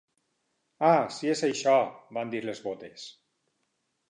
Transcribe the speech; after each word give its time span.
"Ah, 0.91 1.03
si 1.17 1.29
és 1.33 1.43
això..." 1.49 1.75
van 2.19 2.33
dir 2.33 2.43
les 2.49 2.63
botes. 2.65 3.05